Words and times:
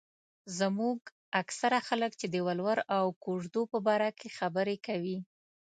زموږ 0.57 0.99
اکثره 1.41 1.79
خلک 1.87 2.11
چې 2.19 2.27
د 2.29 2.35
ولور 2.47 2.77
او 2.97 3.05
کوژدو 3.23 3.61
په 3.71 3.77
باره 3.87 4.09
کې 4.19 4.29
خبره 4.37 4.75
کوي. 4.87 5.17